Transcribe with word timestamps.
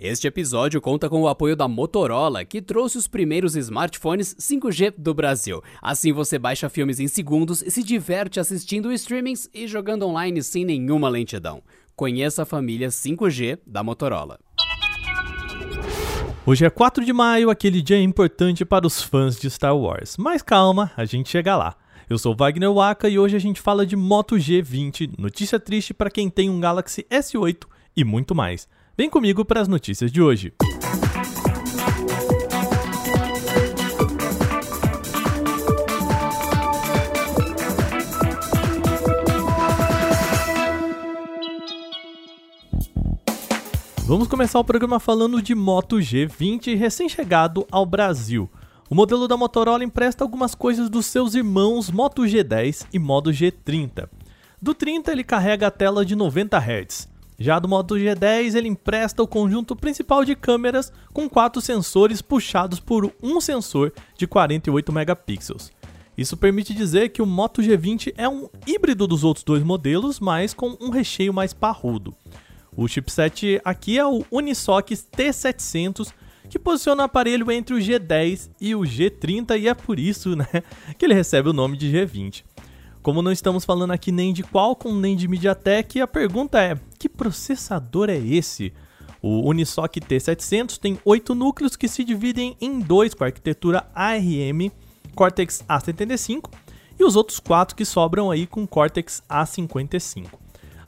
Este 0.00 0.28
episódio 0.28 0.80
conta 0.80 1.10
com 1.10 1.22
o 1.22 1.26
apoio 1.26 1.56
da 1.56 1.66
Motorola, 1.66 2.44
que 2.44 2.62
trouxe 2.62 2.96
os 2.96 3.08
primeiros 3.08 3.56
smartphones 3.56 4.32
5G 4.36 4.94
do 4.96 5.12
Brasil. 5.12 5.60
Assim 5.82 6.12
você 6.12 6.38
baixa 6.38 6.68
filmes 6.68 7.00
em 7.00 7.08
segundos 7.08 7.62
e 7.62 7.70
se 7.72 7.82
diverte 7.82 8.38
assistindo 8.38 8.92
streamings 8.92 9.50
e 9.52 9.66
jogando 9.66 10.06
online 10.06 10.40
sem 10.40 10.64
nenhuma 10.64 11.08
lentidão. 11.08 11.64
Conheça 11.96 12.44
a 12.44 12.46
família 12.46 12.90
5G 12.90 13.58
da 13.66 13.82
Motorola. 13.82 14.38
Hoje 16.46 16.64
é 16.64 16.70
4 16.70 17.04
de 17.04 17.12
maio, 17.12 17.50
aquele 17.50 17.82
dia 17.82 18.00
importante 18.00 18.64
para 18.64 18.86
os 18.86 19.02
fãs 19.02 19.36
de 19.36 19.50
Star 19.50 19.76
Wars. 19.76 20.16
Mas 20.16 20.42
calma, 20.42 20.92
a 20.96 21.04
gente 21.04 21.28
chega 21.28 21.56
lá. 21.56 21.74
Eu 22.08 22.18
sou 22.18 22.36
Wagner 22.36 22.72
Waka 22.72 23.08
e 23.08 23.18
hoje 23.18 23.34
a 23.34 23.40
gente 23.40 23.60
fala 23.60 23.84
de 23.84 23.96
Moto 23.96 24.36
G20, 24.36 25.14
notícia 25.18 25.58
triste 25.58 25.92
para 25.92 26.08
quem 26.08 26.30
tem 26.30 26.48
um 26.48 26.60
Galaxy 26.60 27.04
S8 27.10 27.64
e 27.96 28.04
muito 28.04 28.32
mais. 28.32 28.68
Vem 28.98 29.08
comigo 29.08 29.44
para 29.44 29.60
as 29.60 29.68
notícias 29.68 30.10
de 30.10 30.20
hoje. 30.20 30.52
Vamos 44.04 44.26
começar 44.26 44.58
o 44.58 44.64
programa 44.64 44.98
falando 44.98 45.40
de 45.40 45.54
Moto 45.54 45.98
G20 45.98 46.76
recém-chegado 46.76 47.64
ao 47.70 47.86
Brasil. 47.86 48.50
O 48.90 48.96
modelo 48.96 49.28
da 49.28 49.36
Motorola 49.36 49.84
empresta 49.84 50.24
algumas 50.24 50.56
coisas 50.56 50.90
dos 50.90 51.06
seus 51.06 51.36
irmãos 51.36 51.88
Moto 51.88 52.22
G10 52.22 52.88
e 52.92 52.98
Moto 52.98 53.30
G30. 53.30 54.08
Do 54.60 54.74
30 54.74 55.12
ele 55.12 55.22
carrega 55.22 55.68
a 55.68 55.70
tela 55.70 56.04
de 56.04 56.16
90 56.16 56.58
Hz. 56.58 57.17
Já 57.40 57.60
do 57.60 57.68
Moto 57.68 57.94
G10, 57.94 58.56
ele 58.56 58.66
empresta 58.66 59.22
o 59.22 59.28
conjunto 59.28 59.76
principal 59.76 60.24
de 60.24 60.34
câmeras 60.34 60.92
com 61.12 61.30
quatro 61.30 61.62
sensores 61.62 62.20
puxados 62.20 62.80
por 62.80 63.12
um 63.22 63.40
sensor 63.40 63.92
de 64.16 64.26
48 64.26 64.92
megapixels. 64.92 65.70
Isso 66.16 66.36
permite 66.36 66.74
dizer 66.74 67.10
que 67.10 67.22
o 67.22 67.26
Moto 67.26 67.62
G20 67.62 68.12
é 68.16 68.28
um 68.28 68.48
híbrido 68.66 69.06
dos 69.06 69.22
outros 69.22 69.44
dois 69.44 69.62
modelos, 69.62 70.18
mas 70.18 70.52
com 70.52 70.76
um 70.80 70.90
recheio 70.90 71.32
mais 71.32 71.54
parrudo. 71.54 72.12
O 72.76 72.88
chipset 72.88 73.60
aqui 73.64 73.96
é 73.96 74.04
o 74.04 74.24
Unisoc 74.32 74.90
T700, 74.90 76.12
que 76.50 76.58
posiciona 76.58 77.02
o 77.02 77.06
aparelho 77.06 77.52
entre 77.52 77.72
o 77.72 77.78
G10 77.78 78.50
e 78.60 78.74
o 78.74 78.80
G30 78.80 79.60
e 79.60 79.68
é 79.68 79.74
por 79.74 80.00
isso 80.00 80.34
né, 80.34 80.48
que 80.98 81.04
ele 81.04 81.14
recebe 81.14 81.50
o 81.50 81.52
nome 81.52 81.76
de 81.76 81.86
G20. 81.92 82.42
Como 83.02 83.22
não 83.22 83.32
estamos 83.32 83.64
falando 83.64 83.92
aqui 83.92 84.10
nem 84.10 84.32
de 84.32 84.42
Qualcomm 84.42 84.98
nem 84.98 85.16
de 85.16 85.28
MediaTek, 85.28 86.00
a 86.00 86.06
pergunta 86.06 86.60
é: 86.60 86.76
que 86.98 87.08
processador 87.08 88.10
é 88.10 88.16
esse? 88.16 88.72
O 89.20 89.48
Unisoc 89.48 89.96
T700 89.96 90.78
tem 90.78 90.98
8 91.04 91.34
núcleos 91.34 91.76
que 91.76 91.88
se 91.88 92.04
dividem 92.04 92.56
em 92.60 92.78
dois 92.78 93.14
com 93.14 93.24
a 93.24 93.26
arquitetura 93.26 93.86
ARM 93.94 94.70
Cortex 95.14 95.64
A75 95.68 96.48
e 96.98 97.04
os 97.04 97.16
outros 97.16 97.40
quatro 97.40 97.74
que 97.74 97.84
sobram 97.84 98.30
aí 98.30 98.46
com 98.46 98.66
Cortex 98.66 99.22
A55. 99.28 100.26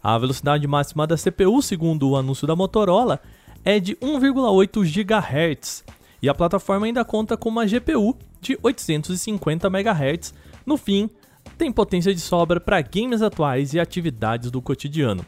A 0.03 0.16
velocidade 0.16 0.66
máxima 0.66 1.06
da 1.06 1.16
CPU, 1.16 1.61
segundo 1.61 2.08
o 2.08 2.16
anúncio 2.16 2.47
da 2.47 2.55
Motorola, 2.55 3.20
é 3.64 3.81
de 3.81 3.97
1,8 3.97 4.83
GHz 4.84 5.84
e 6.22 6.28
a 6.28 6.34
plataforma 6.34 6.86
ainda 6.86 7.05
conta 7.05 7.36
com 7.36 7.48
uma 7.48 7.66
GPU 7.66 8.16
de 8.41 8.58
850 8.62 9.66
MHz. 9.66 10.33
No 10.64 10.77
fim, 10.77 11.11
tem 11.56 11.72
potência 11.72 12.14
de 12.14 12.20
sobra 12.20 12.60
para 12.60 12.80
games 12.80 13.22
atuais 13.22 13.74
e 13.74 13.80
atividades 13.80 14.50
do 14.50 14.62
cotidiano. 14.62 15.24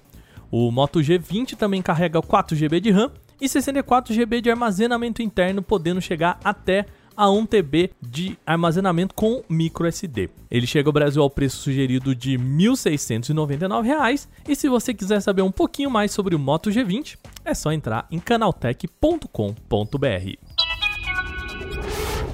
O 0.51 0.71
Moto 0.71 1.01
G20 1.01 1.57
também 1.57 1.81
carrega 1.81 2.21
4 2.21 2.55
GB 2.55 2.81
de 2.81 2.91
RAM 2.91 3.11
e 3.41 3.49
64 3.49 4.15
GB 4.15 4.41
de 4.41 4.51
armazenamento 4.51 5.23
interno, 5.23 5.63
podendo 5.63 6.01
chegar 6.01 6.39
até 6.45 6.87
a 7.17 7.31
1 7.31 7.47
TB 7.47 7.91
de 8.01 8.39
armazenamento 8.47 9.15
com 9.15 9.43
micro 9.49 9.87
SD. 9.87 10.31
Ele 10.51 10.67
chega 10.67 10.89
ao 10.89 10.93
Brasil 10.93 11.23
ao 11.23 11.31
preço 11.31 11.59
sugerido 11.59 12.15
de 12.15 12.37
R$ 12.37 12.43
1.699 12.43 14.29
e 14.49 14.57
se 14.57 14.69
você 14.69 14.95
quiser 14.95 15.21
saber 15.21 15.43
um 15.43 15.53
pouquinho 15.53 15.91
mais 15.91 16.13
sobre 16.13 16.35
o 16.35 16.39
Moto 16.39 16.71
G20, 16.71 17.19
é 17.45 17.55
só 17.55 17.73
entrar 17.73 18.07
em 18.11 18.19
canaltech.com.br. 18.19 20.52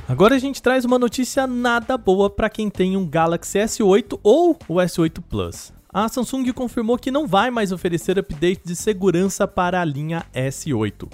Agora 0.08 0.36
a 0.36 0.38
gente 0.38 0.62
traz 0.62 0.86
uma 0.86 0.98
notícia 0.98 1.46
nada 1.46 1.98
boa 1.98 2.30
para 2.30 2.48
quem 2.48 2.70
tem 2.70 2.96
um 2.96 3.06
Galaxy 3.06 3.58
S8 3.58 4.18
ou 4.22 4.58
o 4.66 4.76
S8 4.76 5.22
Plus. 5.28 5.70
A 5.92 6.08
Samsung 6.08 6.50
confirmou 6.54 6.96
que 6.96 7.10
não 7.10 7.26
vai 7.26 7.50
mais 7.50 7.72
oferecer 7.72 8.18
updates 8.18 8.64
de 8.64 8.74
segurança 8.74 9.46
para 9.46 9.82
a 9.82 9.84
linha 9.84 10.24
S8. 10.34 11.12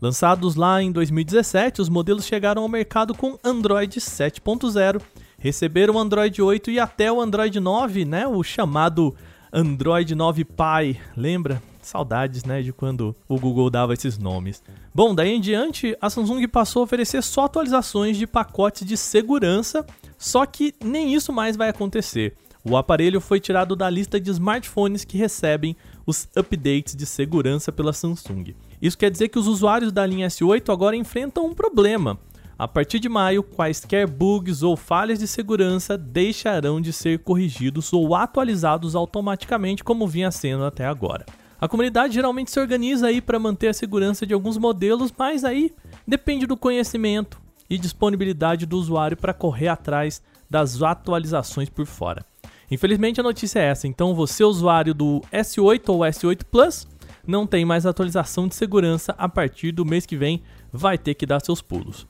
Lançados 0.00 0.54
lá 0.54 0.80
em 0.80 0.92
2017, 0.92 1.80
os 1.80 1.88
modelos 1.88 2.26
chegaram 2.26 2.62
ao 2.62 2.68
mercado 2.68 3.12
com 3.12 3.36
Android 3.42 3.98
7.0, 3.98 5.02
receberam 5.36 5.94
o 5.94 5.98
Android 5.98 6.40
8 6.40 6.70
e 6.70 6.78
até 6.78 7.10
o 7.10 7.20
Android 7.20 7.58
9, 7.58 8.04
né, 8.04 8.24
o 8.28 8.44
chamado 8.44 9.16
Android 9.52 10.14
9 10.14 10.44
Pie, 10.44 11.00
lembra? 11.16 11.60
Saudades, 11.88 12.44
né, 12.44 12.62
de 12.62 12.72
quando 12.72 13.14
o 13.28 13.38
Google 13.38 13.70
dava 13.70 13.94
esses 13.94 14.18
nomes. 14.18 14.62
Bom, 14.94 15.14
daí 15.14 15.30
em 15.30 15.40
diante, 15.40 15.96
a 16.00 16.08
Samsung 16.08 16.46
passou 16.46 16.80
a 16.80 16.84
oferecer 16.84 17.22
só 17.22 17.44
atualizações 17.44 18.16
de 18.16 18.26
pacotes 18.26 18.86
de 18.86 18.96
segurança, 18.96 19.84
só 20.16 20.44
que 20.46 20.74
nem 20.84 21.14
isso 21.14 21.32
mais 21.32 21.56
vai 21.56 21.68
acontecer. 21.68 22.36
O 22.64 22.76
aparelho 22.76 23.20
foi 23.20 23.40
tirado 23.40 23.74
da 23.74 23.88
lista 23.88 24.20
de 24.20 24.30
smartphones 24.30 25.04
que 25.04 25.16
recebem 25.16 25.76
os 26.04 26.28
updates 26.36 26.94
de 26.94 27.06
segurança 27.06 27.72
pela 27.72 27.92
Samsung. 27.92 28.54
Isso 28.80 28.98
quer 28.98 29.10
dizer 29.10 29.28
que 29.28 29.38
os 29.38 29.46
usuários 29.46 29.92
da 29.92 30.04
linha 30.04 30.28
S8 30.28 30.72
agora 30.72 30.96
enfrentam 30.96 31.46
um 31.46 31.54
problema. 31.54 32.18
A 32.58 32.66
partir 32.66 32.98
de 32.98 33.08
maio, 33.08 33.44
quaisquer 33.44 34.06
bugs 34.08 34.64
ou 34.64 34.76
falhas 34.76 35.20
de 35.20 35.28
segurança 35.28 35.96
deixarão 35.96 36.80
de 36.80 36.92
ser 36.92 37.20
corrigidos 37.20 37.92
ou 37.92 38.16
atualizados 38.16 38.96
automaticamente, 38.96 39.84
como 39.84 40.08
vinha 40.08 40.30
sendo 40.32 40.64
até 40.64 40.84
agora. 40.84 41.24
A 41.60 41.66
comunidade 41.66 42.14
geralmente 42.14 42.52
se 42.52 42.60
organiza 42.60 43.08
aí 43.08 43.20
para 43.20 43.38
manter 43.38 43.68
a 43.68 43.74
segurança 43.74 44.24
de 44.24 44.32
alguns 44.32 44.56
modelos, 44.56 45.12
mas 45.16 45.44
aí 45.44 45.74
depende 46.06 46.46
do 46.46 46.56
conhecimento 46.56 47.40
e 47.68 47.76
disponibilidade 47.76 48.64
do 48.64 48.78
usuário 48.78 49.16
para 49.16 49.34
correr 49.34 49.66
atrás 49.66 50.22
das 50.48 50.80
atualizações 50.80 51.68
por 51.68 51.84
fora. 51.84 52.24
Infelizmente 52.70 53.18
a 53.18 53.24
notícia 53.24 53.58
é 53.58 53.64
essa, 53.64 53.88
então 53.88 54.14
você 54.14 54.44
usuário 54.44 54.94
do 54.94 55.20
S8 55.32 55.88
ou 55.88 56.00
S8 56.00 56.44
Plus 56.44 56.86
não 57.26 57.44
tem 57.44 57.64
mais 57.64 57.84
atualização 57.84 58.46
de 58.46 58.54
segurança 58.54 59.14
a 59.18 59.28
partir 59.28 59.72
do 59.72 59.84
mês 59.84 60.06
que 60.06 60.16
vem, 60.16 60.42
vai 60.72 60.96
ter 60.96 61.14
que 61.14 61.26
dar 61.26 61.40
seus 61.40 61.60
pulos. 61.60 62.06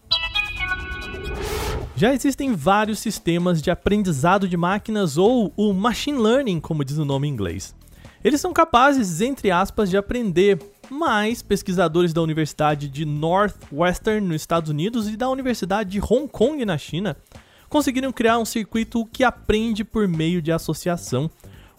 Já 1.97 2.13
existem 2.13 2.55
vários 2.55 3.01
sistemas 3.01 3.61
de 3.63 3.71
aprendizado 3.71 4.47
de 4.47 4.57
máquinas 4.57 5.17
ou 5.17 5.53
o 5.57 5.73
machine 5.73 6.19
learning, 6.19 6.61
como 6.61 6.85
diz 6.85 6.99
o 6.99 7.05
nome 7.05 7.27
em 7.27 7.33
inglês. 7.33 7.75
Eles 8.25 8.41
são 8.41 8.53
capazes, 8.53 9.21
entre 9.21 9.51
aspas, 9.51 9.89
de 9.89 9.97
aprender, 9.97 10.59
mas 10.91 11.41
pesquisadores 11.41 12.13
da 12.13 12.21
Universidade 12.21 12.89
de 12.89 13.05
Northwestern 13.05 14.27
nos 14.27 14.43
Estados 14.43 14.71
Unidos 14.71 15.09
e 15.09 15.17
da 15.17 15.29
Universidade 15.29 15.91
de 15.91 16.01
Hong 16.01 16.27
Kong 16.27 16.65
na 16.65 16.77
China 16.77 17.17
conseguiram 17.69 18.13
criar 18.13 18.39
um 18.39 18.45
circuito 18.45 19.05
que 19.07 19.23
aprende 19.23 19.85
por 19.85 20.09
meio 20.09 20.41
de 20.41 20.51
associação, 20.51 21.31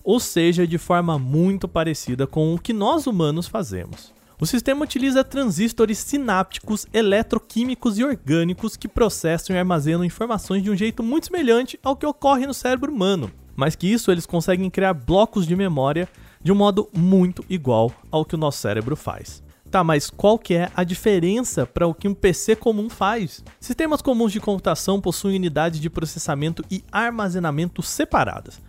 ou 0.03 0.19
seja, 0.19 0.65
de 0.65 0.77
forma 0.77 1.17
muito 1.17 1.67
parecida 1.67 2.27
com 2.27 2.53
o 2.53 2.59
que 2.59 2.71
nós 2.71 3.07
humanos 3.07 3.47
fazemos. 3.47 4.13
O 4.39 4.45
sistema 4.45 4.85
utiliza 4.85 5.23
transistores 5.23 5.97
sinápticos, 5.97 6.87
eletroquímicos 6.93 7.97
e 7.97 8.05
orgânicos 8.05 8.77
que 8.77 8.87
processam 8.87 9.53
e 9.53 9.59
armazenam 9.59 10.05
informações 10.05 10.63
de 10.63 10.71
um 10.71 10.75
jeito 10.75 11.03
muito 11.03 11.27
semelhante 11.27 11.77
ao 11.83 11.95
que 11.95 12.05
ocorre 12.05 12.47
no 12.47 12.53
cérebro 12.53 12.93
humano, 12.93 13.29
mas 13.55 13.75
que 13.75 13.91
isso 13.91 14.09
eles 14.09 14.25
conseguem 14.25 14.69
criar 14.69 14.93
blocos 14.93 15.45
de 15.45 15.55
memória 15.57 16.07
de 16.41 16.51
um 16.51 16.55
modo 16.55 16.89
muito 16.93 17.43
igual 17.49 17.91
ao 18.11 18.25
que 18.25 18.35
o 18.35 18.37
nosso 18.37 18.59
cérebro 18.59 18.95
faz. 18.95 19.43
Tá, 19.69 19.83
mas 19.83 20.09
qual 20.09 20.39
que 20.39 20.55
é 20.55 20.71
a 20.75 20.83
diferença 20.83 21.65
para 21.65 21.85
o 21.85 21.93
que 21.93 22.07
um 22.07 22.13
PC 22.13 22.55
comum 22.55 22.89
faz? 22.89 23.43
Sistemas 23.59 24.01
comuns 24.01 24.31
de 24.31 24.39
computação 24.39 24.99
possuem 24.99 25.35
unidades 25.35 25.79
de 25.79 25.89
processamento 25.89 26.63
e 26.71 26.83
armazenamento 26.91 27.83
separadas. 27.83 28.59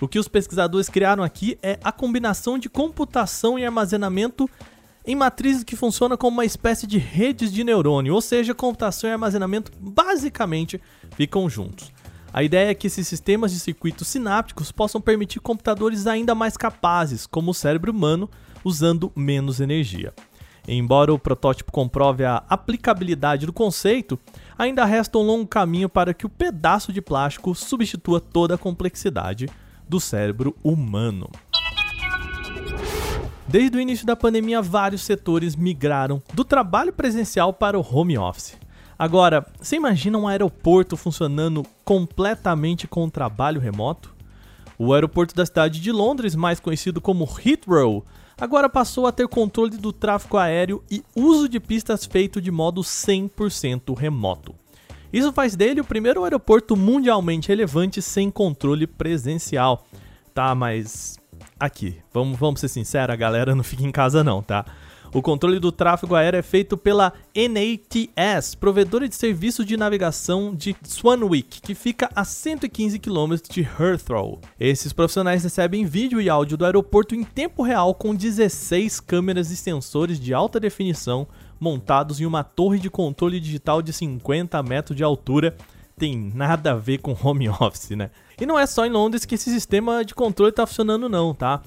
O 0.00 0.06
que 0.06 0.18
os 0.18 0.28
pesquisadores 0.28 0.90
criaram 0.90 1.22
aqui 1.22 1.58
é 1.62 1.78
a 1.82 1.90
combinação 1.90 2.58
de 2.58 2.68
computação 2.68 3.58
e 3.58 3.64
armazenamento 3.64 4.48
em 5.06 5.14
matrizes 5.14 5.64
que 5.64 5.76
funciona 5.76 6.16
como 6.16 6.36
uma 6.36 6.44
espécie 6.44 6.86
de 6.86 6.98
redes 6.98 7.50
de 7.50 7.64
neurônio, 7.64 8.14
ou 8.14 8.20
seja, 8.20 8.54
computação 8.54 9.08
e 9.08 9.12
armazenamento 9.12 9.72
basicamente 9.80 10.80
ficam 11.16 11.48
juntos. 11.48 11.90
A 12.32 12.44
ideia 12.44 12.70
é 12.70 12.74
que 12.74 12.86
esses 12.86 13.08
sistemas 13.08 13.52
de 13.52 13.58
circuitos 13.58 14.06
sinápticos 14.06 14.70
possam 14.70 15.00
permitir 15.00 15.40
computadores 15.40 16.06
ainda 16.06 16.34
mais 16.34 16.56
capazes, 16.56 17.26
como 17.26 17.50
o 17.50 17.54
cérebro 17.54 17.90
humano, 17.90 18.30
usando 18.64 19.10
menos 19.16 19.60
energia. 19.60 20.14
Embora 20.68 21.12
o 21.12 21.18
protótipo 21.18 21.72
comprove 21.72 22.24
a 22.24 22.44
aplicabilidade 22.48 23.46
do 23.46 23.52
conceito, 23.52 24.16
ainda 24.56 24.84
resta 24.84 25.18
um 25.18 25.22
longo 25.22 25.46
caminho 25.46 25.88
para 25.88 26.14
que 26.14 26.24
o 26.24 26.28
pedaço 26.28 26.92
de 26.92 27.02
plástico 27.02 27.52
substitua 27.54 28.20
toda 28.20 28.54
a 28.54 28.58
complexidade 28.58 29.48
do 29.88 29.98
cérebro 29.98 30.54
humano. 30.62 31.28
Desde 33.48 33.76
o 33.76 33.80
início 33.80 34.06
da 34.06 34.14
pandemia, 34.14 34.62
vários 34.62 35.02
setores 35.02 35.56
migraram 35.56 36.22
do 36.32 36.44
trabalho 36.44 36.92
presencial 36.92 37.52
para 37.52 37.76
o 37.76 37.84
home 37.84 38.16
office. 38.16 38.56
Agora, 39.00 39.46
você 39.58 39.76
imagina 39.76 40.18
um 40.18 40.28
aeroporto 40.28 40.94
funcionando 40.94 41.64
completamente 41.86 42.86
com 42.86 43.08
trabalho 43.08 43.58
remoto? 43.58 44.14
O 44.78 44.92
aeroporto 44.92 45.34
da 45.34 45.46
cidade 45.46 45.80
de 45.80 45.90
Londres, 45.90 46.34
mais 46.34 46.60
conhecido 46.60 47.00
como 47.00 47.24
Heathrow, 47.24 48.04
agora 48.38 48.68
passou 48.68 49.06
a 49.06 49.12
ter 49.12 49.26
controle 49.26 49.78
do 49.78 49.90
tráfego 49.90 50.36
aéreo 50.36 50.84
e 50.90 51.02
uso 51.16 51.48
de 51.48 51.58
pistas 51.58 52.04
feito 52.04 52.42
de 52.42 52.50
modo 52.50 52.82
100% 52.82 53.96
remoto. 53.96 54.54
Isso 55.10 55.32
faz 55.32 55.56
dele 55.56 55.80
o 55.80 55.84
primeiro 55.84 56.22
aeroporto 56.22 56.76
mundialmente 56.76 57.48
relevante 57.48 58.02
sem 58.02 58.30
controle 58.30 58.86
presencial. 58.86 59.86
Tá, 60.34 60.54
mas 60.54 61.18
aqui, 61.58 61.96
vamos, 62.12 62.38
vamos 62.38 62.60
ser 62.60 62.68
sinceros, 62.68 63.14
a 63.14 63.16
galera 63.16 63.54
não 63.54 63.64
fica 63.64 63.82
em 63.82 63.90
casa 63.90 64.22
não, 64.22 64.42
tá? 64.42 64.66
O 65.12 65.20
controle 65.20 65.58
do 65.58 65.72
tráfego 65.72 66.14
aéreo 66.14 66.38
é 66.38 66.42
feito 66.42 66.76
pela 66.76 67.12
NATS, 67.34 68.54
provedora 68.54 69.08
de 69.08 69.16
serviço 69.16 69.64
de 69.64 69.76
navegação 69.76 70.54
de 70.54 70.76
Swanwick, 70.84 71.60
que 71.60 71.74
fica 71.74 72.08
a 72.14 72.24
115 72.24 72.96
km 73.00 73.34
de 73.50 73.62
Heathrow. 73.62 74.40
Esses 74.58 74.92
profissionais 74.92 75.42
recebem 75.42 75.84
vídeo 75.84 76.20
e 76.20 76.30
áudio 76.30 76.56
do 76.56 76.64
aeroporto 76.64 77.16
em 77.16 77.24
tempo 77.24 77.64
real 77.64 77.92
com 77.92 78.14
16 78.14 79.00
câmeras 79.00 79.50
e 79.50 79.56
sensores 79.56 80.20
de 80.20 80.32
alta 80.32 80.60
definição 80.60 81.26
montados 81.58 82.20
em 82.20 82.24
uma 82.24 82.44
torre 82.44 82.78
de 82.78 82.88
controle 82.88 83.40
digital 83.40 83.82
de 83.82 83.92
50 83.92 84.62
metros 84.62 84.96
de 84.96 85.02
altura. 85.02 85.56
Tem 85.98 86.30
nada 86.32 86.70
a 86.70 86.76
ver 86.76 86.98
com 86.98 87.16
home 87.20 87.48
office, 87.60 87.90
né? 87.90 88.10
E 88.40 88.46
não 88.46 88.56
é 88.56 88.64
só 88.64 88.86
em 88.86 88.90
Londres 88.90 89.24
que 89.24 89.34
esse 89.34 89.50
sistema 89.50 90.04
de 90.04 90.14
controle 90.14 90.50
está 90.50 90.64
funcionando 90.66 91.08
não, 91.08 91.34
tá? 91.34 91.60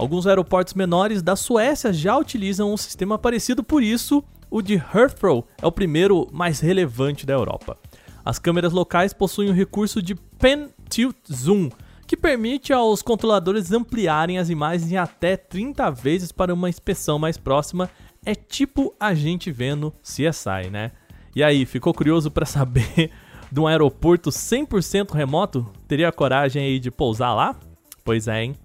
Alguns 0.00 0.26
aeroportos 0.26 0.72
menores 0.72 1.20
da 1.20 1.36
Suécia 1.36 1.92
já 1.92 2.16
utilizam 2.16 2.72
um 2.72 2.76
sistema 2.78 3.18
parecido, 3.18 3.62
por 3.62 3.82
isso 3.82 4.24
o 4.50 4.62
de 4.62 4.76
Heathrow 4.76 5.46
é 5.60 5.66
o 5.66 5.70
primeiro 5.70 6.26
mais 6.32 6.58
relevante 6.58 7.26
da 7.26 7.34
Europa. 7.34 7.76
As 8.24 8.38
câmeras 8.38 8.72
locais 8.72 9.12
possuem 9.12 9.50
o 9.50 9.52
recurso 9.52 10.00
de 10.00 10.14
Pen 10.14 10.70
Tilt 10.88 11.14
Zoom, 11.30 11.68
que 12.06 12.16
permite 12.16 12.72
aos 12.72 13.02
controladores 13.02 13.72
ampliarem 13.72 14.38
as 14.38 14.48
imagens 14.48 14.90
em 14.90 14.96
até 14.96 15.36
30 15.36 15.90
vezes 15.90 16.32
para 16.32 16.54
uma 16.54 16.70
inspeção 16.70 17.18
mais 17.18 17.36
próxima. 17.36 17.90
É 18.24 18.34
tipo 18.34 18.94
a 18.98 19.12
gente 19.12 19.52
vendo 19.52 19.92
CSI, 20.02 20.70
né? 20.72 20.92
E 21.36 21.44
aí, 21.44 21.66
ficou 21.66 21.92
curioso 21.92 22.30
para 22.30 22.46
saber 22.46 23.10
de 23.52 23.60
um 23.60 23.66
aeroporto 23.66 24.30
100% 24.30 25.10
remoto? 25.12 25.70
Teria 25.86 26.10
coragem 26.10 26.64
aí 26.64 26.78
de 26.78 26.90
pousar 26.90 27.34
lá? 27.34 27.54
Pois 28.02 28.28
é, 28.28 28.44
hein? 28.44 28.56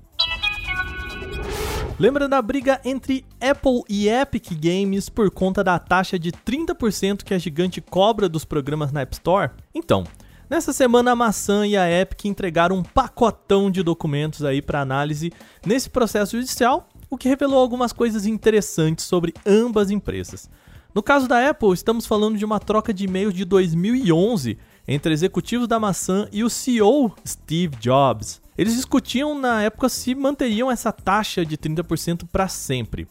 Lembra 1.98 2.28
da 2.28 2.42
briga 2.42 2.82
entre 2.84 3.26
Apple 3.40 3.82
e 3.88 4.10
Epic 4.10 4.52
Games 4.60 5.08
por 5.08 5.32
conta 5.32 5.64
da 5.64 5.80
taxa 5.80 6.20
de 6.20 6.30
30% 6.30 7.24
que 7.24 7.34
a 7.34 7.38
gigante 7.38 7.80
cobra 7.80 8.28
dos 8.28 8.44
programas 8.44 8.92
na 8.92 9.00
App 9.00 9.14
Store? 9.14 9.52
Então, 9.74 10.04
nessa 10.50 10.74
semana 10.74 11.12
a 11.12 11.16
Maçã 11.16 11.66
e 11.66 11.78
a 11.78 11.90
Epic 11.90 12.26
entregaram 12.26 12.76
um 12.76 12.84
pacotão 12.84 13.72
de 13.72 13.82
documentos 13.82 14.44
aí 14.44 14.62
para 14.62 14.82
análise 14.82 15.32
nesse 15.66 15.90
processo 15.90 16.36
judicial, 16.36 16.90
o 17.10 17.18
que 17.18 17.30
revelou 17.30 17.60
algumas 17.60 17.94
coisas 17.94 18.26
interessantes 18.26 19.06
sobre 19.06 19.34
ambas 19.46 19.90
empresas. 19.90 20.50
No 20.94 21.02
caso 21.02 21.30
da 21.30 21.50
Apple, 21.50 21.72
estamos 21.72 22.06
falando 22.06 22.38
de 22.38 22.44
uma 22.44 22.60
troca 22.60 22.94
de 22.94 23.06
e-mails 23.06 23.34
de 23.34 23.46
2011 23.46 24.58
entre 24.86 25.14
executivos 25.14 25.66
da 25.66 25.80
maçã 25.80 26.28
e 26.30 26.44
o 26.44 26.50
CEO 26.50 27.16
Steve 27.26 27.78
Jobs. 27.78 28.45
Eles 28.58 28.76
discutiam 28.76 29.38
na 29.38 29.64
época 29.64 29.90
se 29.90 30.16
manteriam 30.16 30.72
essa 30.72 30.92
taxa 30.92 31.46
de 31.46 31.58
30% 31.58 32.26
para 32.32 32.48
sempre. 32.48 33.08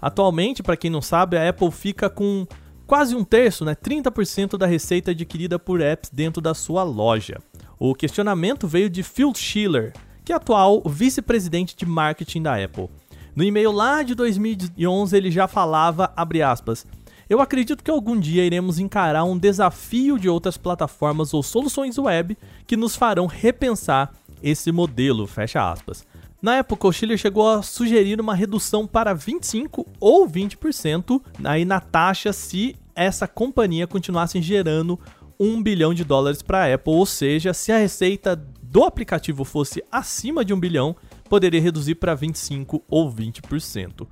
Atualmente, 0.00 0.62
para 0.62 0.76
quem 0.76 0.90
não 0.90 1.02
sabe, 1.02 1.36
a 1.36 1.48
Apple 1.48 1.70
fica 1.70 2.08
com 2.08 2.46
quase 2.86 3.14
um 3.14 3.24
terço, 3.24 3.64
né, 3.64 3.74
30% 3.74 4.56
da 4.56 4.66
receita 4.66 5.10
adquirida 5.10 5.58
por 5.58 5.80
apps 5.80 6.10
dentro 6.10 6.40
da 6.40 6.54
sua 6.54 6.82
loja. 6.82 7.38
O 7.78 7.94
questionamento 7.94 8.66
veio 8.66 8.88
de 8.88 9.02
Phil 9.02 9.34
Schiller, 9.34 9.92
que 10.24 10.32
é 10.32 10.36
atual 10.36 10.82
vice-presidente 10.86 11.76
de 11.76 11.84
marketing 11.84 12.42
da 12.42 12.62
Apple. 12.62 12.88
No 13.34 13.44
e-mail 13.44 13.70
lá 13.70 14.02
de 14.02 14.14
2011 14.14 15.14
ele 15.14 15.30
já 15.30 15.46
falava, 15.46 16.12
aspas, 16.44 16.86
eu 17.28 17.40
acredito 17.40 17.82
que 17.82 17.90
algum 17.90 18.18
dia 18.18 18.44
iremos 18.44 18.78
encarar 18.78 19.24
um 19.24 19.36
desafio 19.36 20.18
de 20.18 20.28
outras 20.28 20.56
plataformas 20.56 21.34
ou 21.34 21.42
soluções 21.42 21.98
web 21.98 22.38
que 22.66 22.76
nos 22.76 22.96
farão 22.96 23.26
repensar 23.26 24.12
esse 24.48 24.70
modelo, 24.70 25.26
fecha 25.26 25.70
aspas. 25.70 26.06
Na 26.40 26.56
época, 26.56 26.86
o 26.86 26.92
Schiller 26.92 27.18
chegou 27.18 27.48
a 27.48 27.62
sugerir 27.62 28.20
uma 28.20 28.34
redução 28.34 28.86
para 28.86 29.12
25 29.12 29.86
ou 29.98 30.28
20% 30.28 31.20
aí 31.42 31.64
na 31.64 31.80
taxa 31.80 32.32
se 32.32 32.76
essa 32.94 33.26
companhia 33.26 33.86
continuasse 33.86 34.40
gerando 34.40 34.98
1 35.40 35.62
bilhão 35.62 35.92
de 35.92 36.04
dólares 36.04 36.42
para 36.42 36.64
a 36.64 36.74
Apple, 36.74 36.92
ou 36.92 37.04
seja, 37.04 37.52
se 37.52 37.72
a 37.72 37.78
receita 37.78 38.36
do 38.62 38.84
aplicativo 38.84 39.44
fosse 39.44 39.82
acima 39.90 40.44
de 40.44 40.54
1 40.54 40.60
bilhão, 40.60 40.96
poderia 41.28 41.60
reduzir 41.60 41.96
para 41.96 42.14
25 42.14 42.84
ou 42.88 43.12
20%. 43.12 44.06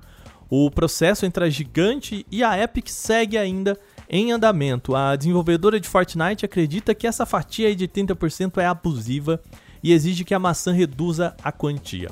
O 0.49 0.69
processo 0.69 1.25
entre 1.25 1.45
a 1.45 1.49
gigante 1.49 2.25
e 2.29 2.43
a 2.43 2.61
Epic 2.61 2.89
segue 2.89 3.37
ainda 3.37 3.79
em 4.09 4.31
andamento. 4.31 4.95
A 4.95 5.15
desenvolvedora 5.15 5.79
de 5.79 5.87
Fortnite 5.87 6.45
acredita 6.45 6.93
que 6.93 7.07
essa 7.07 7.25
fatia 7.25 7.75
de 7.75 7.87
30% 7.87 8.57
é 8.57 8.65
abusiva 8.65 9.41
e 9.85 9.93
exige 9.93 10.23
que 10.23 10.33
a 10.33 10.39
maçã 10.39 10.73
reduza 10.73 11.35
a 11.43 11.51
quantia. 11.51 12.09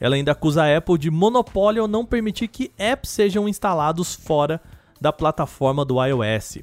Ela 0.00 0.16
ainda 0.16 0.32
acusa 0.32 0.64
a 0.64 0.76
Apple 0.76 0.98
de 0.98 1.12
monopólio 1.12 1.82
ao 1.82 1.88
não 1.88 2.04
permitir 2.04 2.48
que 2.48 2.72
apps 2.76 3.10
sejam 3.10 3.48
instalados 3.48 4.16
fora 4.16 4.60
da 5.00 5.12
plataforma 5.12 5.84
do 5.84 6.04
iOS. 6.04 6.58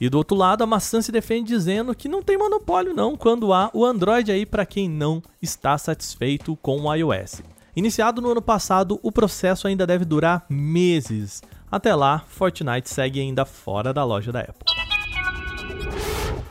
E 0.00 0.08
do 0.08 0.16
outro 0.16 0.36
lado, 0.36 0.62
a 0.62 0.68
maçã 0.68 1.02
se 1.02 1.10
defende 1.10 1.48
dizendo 1.48 1.96
que 1.96 2.08
não 2.08 2.22
tem 2.22 2.38
monopólio 2.38 2.94
não 2.94 3.16
quando 3.16 3.52
há 3.52 3.70
o 3.74 3.84
Android 3.84 4.30
aí 4.30 4.46
para 4.46 4.64
quem 4.64 4.88
não 4.88 5.20
está 5.42 5.76
satisfeito 5.76 6.56
com 6.62 6.82
o 6.82 6.94
iOS. 6.94 7.42
Iniciado 7.74 8.22
no 8.22 8.30
ano 8.30 8.40
passado, 8.40 9.00
o 9.02 9.10
processo 9.10 9.66
ainda 9.66 9.84
deve 9.84 10.04
durar 10.04 10.46
meses. 10.48 11.42
Até 11.68 11.92
lá, 11.92 12.22
Fortnite 12.28 12.88
segue 12.88 13.18
ainda 13.18 13.44
fora 13.44 13.92
da 13.92 14.04
loja 14.04 14.30
da 14.30 14.42
Apple. 14.42 14.67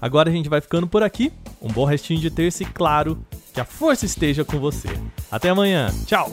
Agora 0.00 0.30
a 0.30 0.32
gente 0.32 0.48
vai 0.48 0.60
ficando 0.60 0.86
por 0.86 1.02
aqui. 1.02 1.32
Um 1.60 1.66
bom 1.66 1.84
restinho 1.84 2.20
de 2.20 2.30
terça 2.30 2.62
e, 2.62 2.66
claro, 2.66 3.18
que 3.52 3.60
a 3.60 3.64
força 3.64 4.06
esteja 4.06 4.44
com 4.44 4.60
você. 4.60 4.88
Até 5.28 5.50
amanhã. 5.50 5.92
Tchau! 6.06 6.30